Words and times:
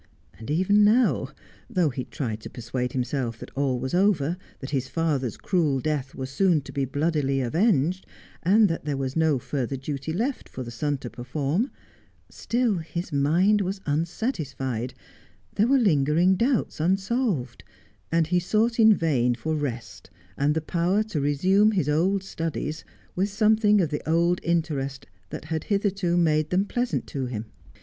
And 0.33 0.49
even 0.49 0.83
now. 0.83 1.27
though 1.69 1.91
he 1.91 2.05
tried 2.05 2.39
to 2.41 2.49
persuade 2.49 2.93
himself 2.93 3.37
that 3.37 3.51
all 3.51 3.77
was 3.79 3.93
over, 3.93 4.35
that 4.59 4.71
his 4.71 4.87
father's 4.87 5.37
cruel 5.37 5.79
death 5.79 6.15
was 6.15 6.31
scon 6.31 6.63
to 6.63 6.71
be 6.71 6.85
bloodily 6.85 7.39
avenged, 7.39 8.07
and 8.41 8.67
that 8.67 8.83
there 8.85 8.97
was 8.97 9.15
no 9.15 9.37
further 9.37 9.75
duty 9.77 10.11
left 10.11 10.49
for 10.49 10.63
the 10.63 10.71
son 10.71 10.97
to 10.97 11.09
perform, 11.11 11.69
still 12.29 12.79
his 12.79 13.13
mind 13.13 13.61
was 13.61 13.79
unsatisfied, 13.85 14.95
there 15.53 15.67
were 15.67 15.77
lingering 15.77 16.33
doubts 16.35 16.79
unsolved, 16.79 17.63
and 18.11 18.25
he 18.25 18.39
sought 18.39 18.79
in 18.79 18.95
vain 18.95 19.35
for 19.35 19.55
rest, 19.55 20.09
and 20.35 20.55
the 20.55 20.61
power 20.61 21.03
to 21.03 21.21
resume 21.21 21.73
his 21.73 21.87
old 21.87 22.23
studies 22.23 22.83
with 23.15 23.29
something 23.29 23.79
of 23.79 23.89
the 23.89 24.01
old 24.09 24.39
interest 24.41 25.05
that 25.29 25.45
had 25.45 25.65
hitherto 25.65 26.17
made 26.17 26.49
them 26.49 26.65
pleasant 26.65 27.05
to 27.05 27.27
him. 27.27 27.45